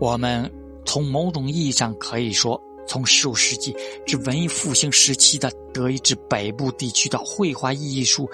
[0.00, 0.50] 我们
[0.86, 2.58] 从某种意义上可以说，
[2.88, 8.26] 从十五世纪至文艺复兴时期的德意志北部地区的绘画艺术，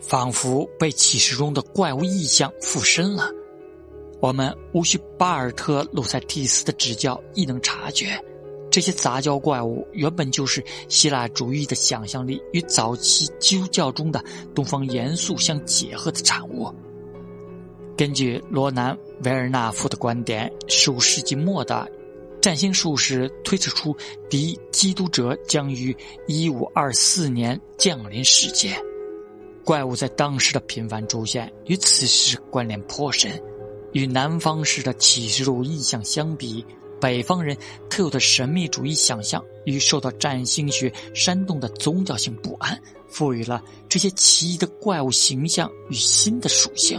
[0.00, 3.30] 仿佛被启示中的怪物意象附身了。
[4.20, 8.20] 我们无需巴尔特·鲁塞蒂斯的指教，亦能察觉。
[8.68, 14.20] 这些杂交怪物原本就是希腊主义的想象力与早期基督教中的
[14.52, 16.74] 东方严肃相结合的产物。
[17.96, 18.92] 根据罗南·
[19.24, 21.88] 维尔纳夫的观点，十五世纪末的
[22.40, 23.96] 占星术士推测出
[24.28, 28.76] 第一基督者将于一五二四年降临世界。
[29.64, 33.30] 怪物在当时的频繁出现与此时关联颇深，
[33.92, 36.64] 与南方式的启示录意象相比。
[37.00, 37.54] 北方人
[37.90, 46.98] 特有的神秘主义想象与受到占星学煽动的宗教性不安，赋予了这些奇异的怪物形象与新的属性。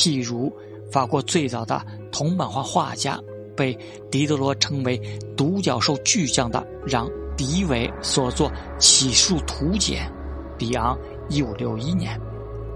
[0.00, 0.50] 譬如，
[0.90, 3.20] 法国最早的铜版画画家
[3.54, 3.78] 被
[4.10, 4.98] 狄德罗称为
[5.36, 10.10] “独角兽巨匠”的让·迪维所作《起诉图解》，
[10.58, 10.98] 里昂
[11.28, 12.18] 一五六一年。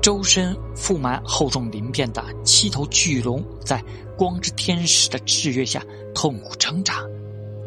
[0.03, 3.83] 周身覆满厚重鳞片的七头巨龙，在
[4.19, 5.83] 光之天使的制约下
[6.14, 7.03] 痛苦挣扎。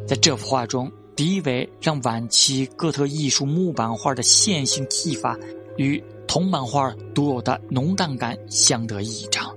[0.05, 5.35] 在这幅画中，迪维让晚期哥特艺术木版画的线性技法
[5.77, 6.01] 与
[6.37, 9.51] 铜版画独有的浓淡感相得益彰。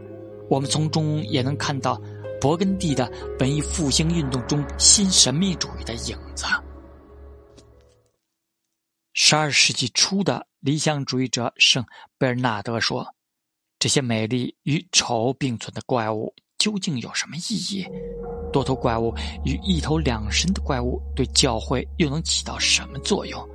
[0.49, 2.01] 我们从中也能看到
[2.41, 6.47] 勃艮第的文艺复兴运动中新神秘主义的影子。
[9.13, 10.47] 十二世纪初的。
[10.61, 11.85] 理想主义者圣
[12.19, 13.07] 贝尔纳德说
[13.79, 17.87] ：“这些美丽与丑并存的怪物究竟有什么意义？
[18.51, 19.15] 多头怪物
[19.45, 23.47] 与一头两身的怪物对教会又能起到什么作用？”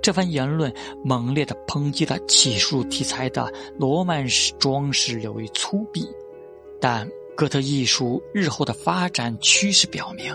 [0.00, 0.72] 这番言论
[1.04, 6.08] 猛烈的抨击了起诉题材的罗曼式装饰流于粗鄙，
[6.80, 10.34] 但哥特艺术日后的发展趋势表明，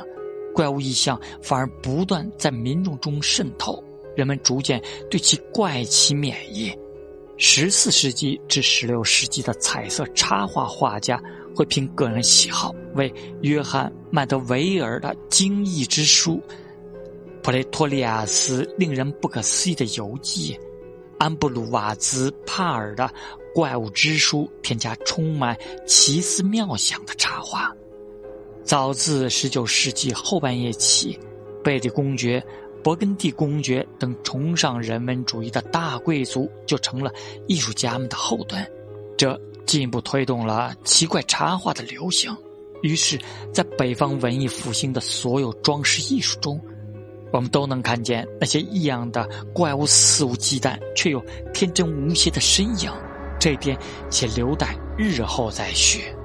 [0.54, 3.84] 怪物意象反而不断在民众中渗透。
[4.16, 4.80] 人们逐渐
[5.10, 6.72] 对其怪奇免疫。
[7.36, 11.20] 十四世纪至十六世纪的彩色插画画家
[11.56, 16.36] 会凭个人喜好为约翰·曼德维尔的惊异之书
[17.44, 20.54] 《普雷托利亚斯令人不可思议的游记》、
[21.18, 23.14] 安布鲁瓦兹·帕尔的
[23.54, 27.70] 怪物之书添加充满奇思妙想的插画。
[28.64, 31.20] 早自十九世纪后半叶起，
[31.64, 32.44] 贝利公爵。
[32.82, 37.10] 勃艮第公爵等崇尚人文主义的大贵族就成了
[37.48, 38.62] 艺术家们的后盾，
[39.16, 42.36] 这进一步推动了奇怪插画的流行。
[42.82, 43.18] 于是，
[43.54, 46.60] 在北方文艺复兴的所有装饰艺术中，
[47.34, 51.20] 我们都能看见那些异样的怪物肆无忌惮却又
[51.54, 52.92] 天真无邪的身影。
[53.40, 53.78] 这一点
[54.10, 56.23] 且留待日后再叙。